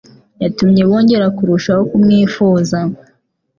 Yatumye 0.43 0.81
bongera 0.89 1.27
kurushaho 1.37 1.81
kumwifuza; 1.89 2.77